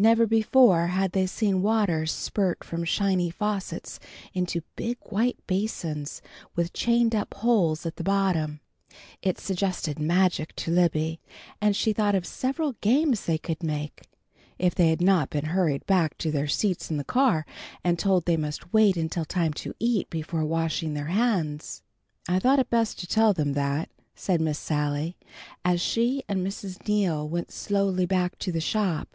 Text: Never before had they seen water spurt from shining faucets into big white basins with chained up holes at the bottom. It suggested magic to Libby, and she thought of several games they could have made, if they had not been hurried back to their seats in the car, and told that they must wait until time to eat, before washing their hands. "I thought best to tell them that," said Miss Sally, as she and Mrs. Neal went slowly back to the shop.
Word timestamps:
Never 0.00 0.28
before 0.28 0.86
had 0.86 1.10
they 1.10 1.26
seen 1.26 1.60
water 1.60 2.06
spurt 2.06 2.62
from 2.62 2.84
shining 2.84 3.32
faucets 3.32 3.98
into 4.32 4.62
big 4.76 4.96
white 5.06 5.44
basins 5.48 6.22
with 6.54 6.72
chained 6.72 7.16
up 7.16 7.34
holes 7.34 7.84
at 7.84 7.96
the 7.96 8.04
bottom. 8.04 8.60
It 9.22 9.40
suggested 9.40 9.98
magic 9.98 10.54
to 10.54 10.70
Libby, 10.70 11.18
and 11.60 11.74
she 11.74 11.92
thought 11.92 12.14
of 12.14 12.26
several 12.28 12.74
games 12.74 13.24
they 13.26 13.38
could 13.38 13.56
have 13.56 13.62
made, 13.66 13.90
if 14.56 14.72
they 14.72 14.90
had 14.90 15.00
not 15.00 15.30
been 15.30 15.46
hurried 15.46 15.84
back 15.86 16.16
to 16.18 16.30
their 16.30 16.46
seats 16.46 16.92
in 16.92 16.96
the 16.96 17.02
car, 17.02 17.44
and 17.82 17.98
told 17.98 18.20
that 18.24 18.30
they 18.30 18.36
must 18.36 18.72
wait 18.72 18.96
until 18.96 19.24
time 19.24 19.52
to 19.54 19.74
eat, 19.80 20.08
before 20.10 20.44
washing 20.44 20.94
their 20.94 21.06
hands. 21.06 21.82
"I 22.28 22.38
thought 22.38 22.70
best 22.70 23.00
to 23.00 23.08
tell 23.08 23.32
them 23.32 23.54
that," 23.54 23.88
said 24.14 24.40
Miss 24.40 24.60
Sally, 24.60 25.16
as 25.64 25.80
she 25.80 26.22
and 26.28 26.46
Mrs. 26.46 26.86
Neal 26.86 27.28
went 27.28 27.50
slowly 27.50 28.06
back 28.06 28.38
to 28.38 28.52
the 28.52 28.60
shop. 28.60 29.08